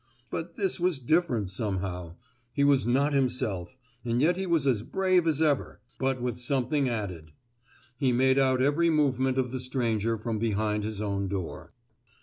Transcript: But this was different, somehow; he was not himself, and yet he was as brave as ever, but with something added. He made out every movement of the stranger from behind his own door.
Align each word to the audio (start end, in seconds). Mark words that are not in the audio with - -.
But 0.31 0.55
this 0.55 0.79
was 0.79 0.97
different, 0.97 1.51
somehow; 1.51 2.15
he 2.53 2.63
was 2.63 2.87
not 2.87 3.13
himself, 3.13 3.77
and 4.03 4.19
yet 4.19 4.35
he 4.35 4.47
was 4.47 4.65
as 4.65 4.81
brave 4.81 5.27
as 5.27 5.43
ever, 5.43 5.79
but 5.99 6.19
with 6.19 6.39
something 6.39 6.89
added. 6.89 7.33
He 7.99 8.11
made 8.11 8.39
out 8.39 8.63
every 8.63 8.89
movement 8.89 9.37
of 9.37 9.51
the 9.51 9.59
stranger 9.59 10.17
from 10.17 10.39
behind 10.39 10.83
his 10.83 11.01
own 11.01 11.27
door. 11.27 11.73